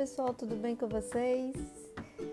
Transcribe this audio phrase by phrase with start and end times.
[0.00, 1.54] pessoal, tudo bem com vocês?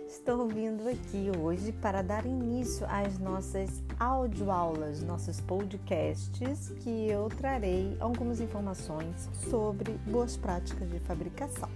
[0.07, 7.97] Estou vindo aqui hoje para dar início às nossas audioaulas, nossos podcasts, que eu trarei
[7.99, 11.69] algumas informações sobre boas práticas de fabricação.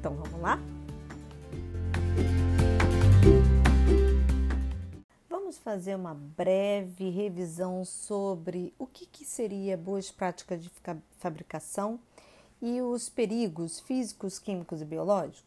[0.00, 0.58] Então vamos lá?
[5.30, 10.72] Vamos fazer uma breve revisão sobre o que, que seria boas práticas de
[11.20, 12.00] fabricação
[12.60, 15.44] e os perigos físicos, químicos e biológicos?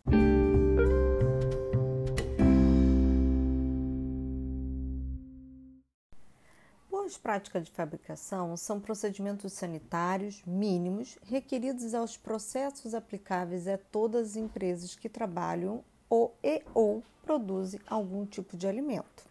[6.89, 14.35] Boas práticas de fabricação são procedimentos sanitários mínimos requeridos aos processos aplicáveis a todas as
[14.35, 19.28] empresas que trabalham ou e ou produzem algum tipo de alimento.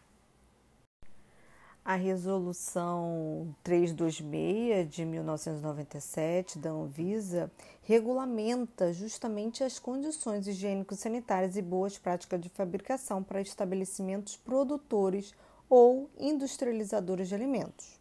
[1.88, 7.50] A resolução 326 de 1997 da Anvisa
[7.82, 15.32] regulamenta justamente as condições higiênico-sanitárias e boas práticas de fabricação para estabelecimentos produtores
[15.66, 17.98] ou industrializadores de alimentos.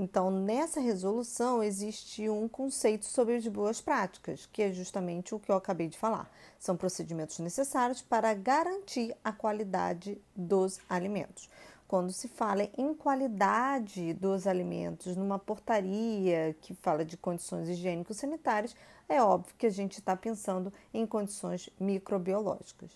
[0.00, 5.50] Então, nessa resolução existe um conceito sobre as boas práticas, que é justamente o que
[5.50, 6.30] eu acabei de falar.
[6.56, 11.50] São procedimentos necessários para garantir a qualidade dos alimentos
[11.88, 18.76] quando se fala em qualidade dos alimentos numa portaria que fala de condições higiênico-sanitárias,
[19.08, 22.90] é óbvio que a gente está pensando em condições microbiológicas.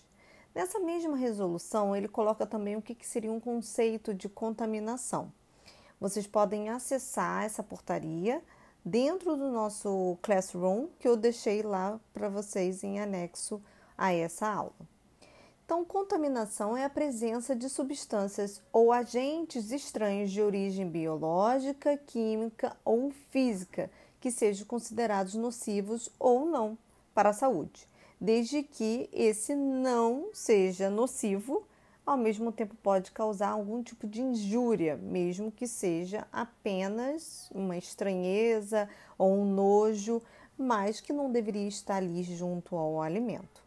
[0.53, 5.33] Nessa mesma resolução, ele coloca também o que seria um conceito de contaminação.
[5.99, 8.43] Vocês podem acessar essa portaria
[8.85, 13.59] dentro do nosso Classroom, que eu deixei lá para vocês em anexo
[13.97, 14.92] a essa aula.
[15.65, 23.11] Então, contaminação é a presença de substâncias ou agentes estranhos de origem biológica, química ou
[23.31, 26.77] física que sejam considerados nocivos ou não
[27.15, 27.87] para a saúde,
[28.19, 31.65] desde que esse não seja nocivo,
[32.05, 38.89] ao mesmo tempo pode causar algum tipo de injúria, mesmo que seja apenas uma estranheza
[39.17, 40.21] ou um nojo,
[40.57, 43.62] mas que não deveria estar ali junto ao alimento.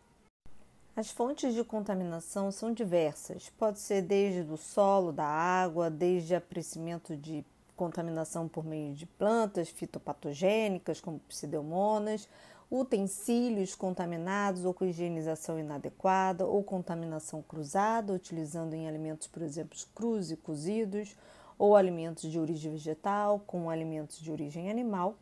[0.96, 3.50] As fontes de contaminação são diversas.
[3.50, 7.44] Pode ser desde do solo, da água, desde aparecimento de
[7.76, 12.26] contaminação por meio de plantas fitopatogênicas, como pseudomonas,
[12.70, 20.30] utensílios contaminados ou com higienização inadequada, ou contaminação cruzada, utilizando em alimentos, por exemplo, crus
[20.30, 21.14] e cozidos,
[21.58, 25.14] ou alimentos de origem vegetal com alimentos de origem animal,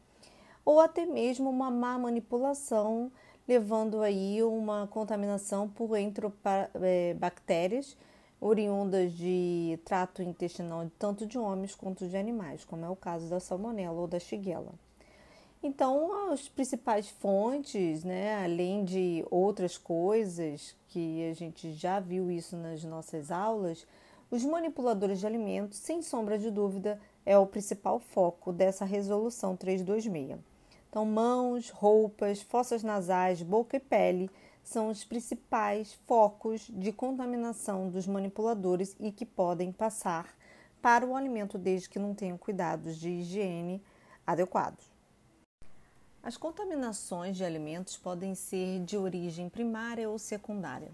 [0.64, 3.10] ou até mesmo uma má manipulação
[3.46, 7.96] levando aí uma contaminação por enterobactérias
[8.40, 13.40] oriundas de trato intestinal tanto de homens quanto de animais, como é o caso da
[13.40, 14.72] salmonela ou da shigella.
[15.62, 22.54] Então, as principais fontes, né, além de outras coisas que a gente já viu isso
[22.54, 23.86] nas nossas aulas,
[24.30, 30.38] os manipuladores de alimentos, sem sombra de dúvida, é o principal foco dessa resolução 326.
[30.94, 34.30] Então, mãos, roupas, fossas nasais, boca e pele
[34.62, 40.32] são os principais focos de contaminação dos manipuladores e que podem passar
[40.80, 43.82] para o alimento desde que não tenham cuidados de higiene
[44.24, 44.88] adequados.
[46.22, 50.92] As contaminações de alimentos podem ser de origem primária ou secundária.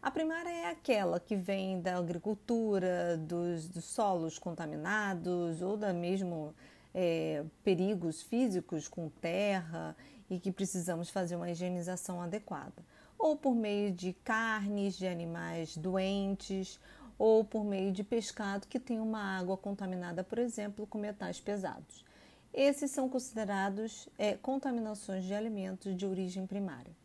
[0.00, 6.54] A primária é aquela que vem da agricultura, dos, dos solos contaminados ou da mesmo
[6.94, 9.96] é, perigos físicos com terra
[10.28, 12.84] e que precisamos fazer uma higienização adequada,
[13.18, 16.78] ou por meio de carnes de animais doentes,
[17.18, 22.04] ou por meio de pescado que tem uma água contaminada, por exemplo, com metais pesados.
[22.52, 26.99] Esses são considerados é, contaminações de alimentos de origem primária.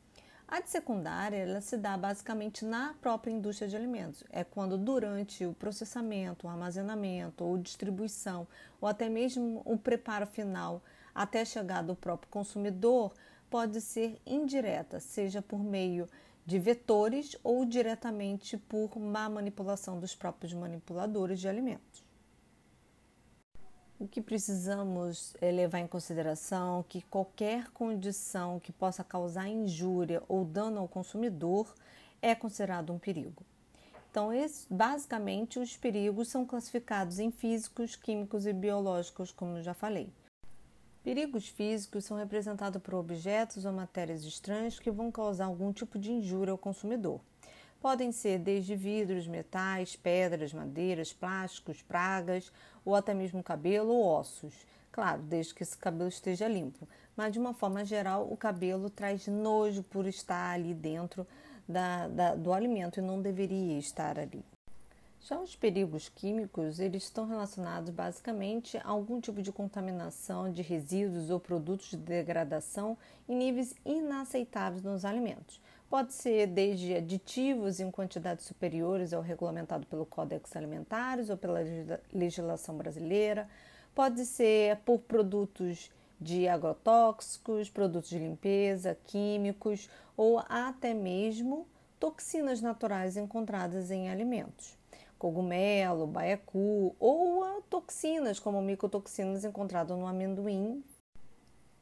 [0.47, 4.23] A de secundária ela se dá basicamente na própria indústria de alimentos.
[4.29, 8.47] É quando durante o processamento, o armazenamento ou distribuição,
[8.79, 10.83] ou até mesmo o preparo final
[11.15, 13.11] até chegar do próprio consumidor,
[13.49, 16.07] pode ser indireta, seja por meio
[16.45, 22.05] de vetores ou diretamente por má manipulação dos próprios manipuladores de alimentos.
[23.97, 30.43] O que precisamos é levar em consideração que qualquer condição que possa causar injúria ou
[30.43, 31.73] dano ao consumidor
[32.21, 33.41] é considerado um perigo.
[34.11, 34.31] Então,
[34.69, 40.11] basicamente, os perigos são classificados em físicos, químicos e biológicos, como já falei.
[41.01, 46.11] Perigos físicos são representados por objetos ou matérias estranhas que vão causar algum tipo de
[46.11, 47.21] injúria ao consumidor.
[47.85, 52.51] Podem ser desde vidros, metais, pedras, madeiras, plásticos, pragas
[52.83, 54.65] ou até mesmo cabelo ou ossos.
[54.91, 56.87] Claro, desde que esse cabelo esteja limpo.
[57.15, 61.27] Mas de uma forma geral, o cabelo traz nojo por estar ali dentro
[61.69, 64.43] da, da, do alimento e não deveria estar ali.
[65.21, 71.29] Já os perigos químicos, eles estão relacionados basicamente a algum tipo de contaminação de resíduos
[71.29, 72.97] ou produtos de degradação
[73.29, 75.61] em níveis inaceitáveis nos alimentos.
[75.95, 81.61] Pode ser desde aditivos em quantidades superiores ao regulamentado pelo Códex Alimentares ou pela
[82.11, 83.47] legislação brasileira,
[83.95, 85.89] pode ser por produtos
[86.19, 91.65] de agrotóxicos, produtos de limpeza, químicos ou até mesmo
[91.97, 94.77] toxinas naturais encontradas em alimentos
[95.17, 100.83] cogumelo, baiacu ou toxinas como micotoxinas encontradas no amendoim.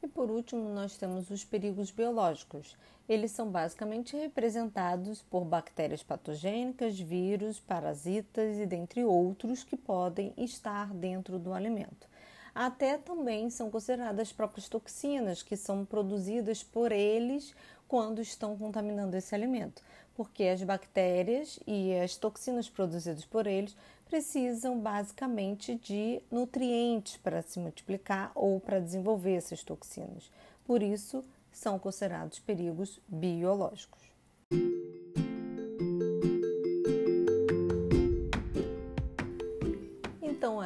[0.04, 2.76] E por último, nós temos os perigos biológicos.
[3.08, 10.92] Eles são basicamente representados por bactérias patogênicas, vírus, parasitas e dentre outros que podem estar
[10.92, 12.06] dentro do alimento.
[12.54, 17.54] Até também são consideradas próprias toxinas que são produzidas por eles
[17.94, 19.80] quando estão contaminando esse alimento
[20.16, 23.76] porque as bactérias e as toxinas produzidas por eles
[24.08, 30.28] precisam basicamente de nutrientes para se multiplicar ou para desenvolver essas toxinas.
[30.64, 34.13] Por isso, são considerados perigos biológicos.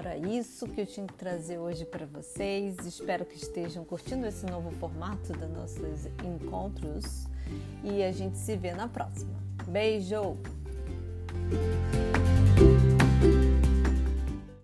[0.08, 2.78] Era isso que eu tinha que trazer hoje para vocês.
[2.86, 7.26] Espero que estejam curtindo esse novo formato dos nossos encontros
[7.84, 9.36] e a gente se vê na próxima.
[9.66, 10.38] Beijo!